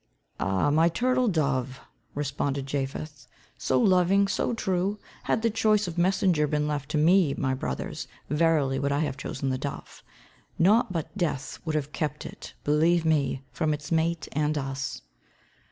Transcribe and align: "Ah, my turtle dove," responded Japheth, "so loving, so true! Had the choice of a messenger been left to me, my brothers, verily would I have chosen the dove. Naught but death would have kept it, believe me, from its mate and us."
"Ah, 0.39 0.71
my 0.71 0.89
turtle 0.89 1.27
dove," 1.27 1.79
responded 2.15 2.65
Japheth, 2.65 3.27
"so 3.55 3.79
loving, 3.79 4.27
so 4.27 4.51
true! 4.51 4.97
Had 5.25 5.43
the 5.43 5.51
choice 5.51 5.87
of 5.87 5.95
a 5.95 6.01
messenger 6.01 6.47
been 6.47 6.67
left 6.67 6.89
to 6.89 6.97
me, 6.97 7.35
my 7.35 7.53
brothers, 7.53 8.07
verily 8.27 8.79
would 8.79 8.91
I 8.91 9.01
have 9.01 9.15
chosen 9.15 9.49
the 9.51 9.59
dove. 9.59 10.01
Naught 10.57 10.91
but 10.91 11.15
death 11.15 11.59
would 11.65 11.75
have 11.75 11.91
kept 11.91 12.25
it, 12.25 12.55
believe 12.63 13.05
me, 13.05 13.43
from 13.51 13.75
its 13.75 13.91
mate 13.91 14.27
and 14.31 14.57
us." 14.57 15.03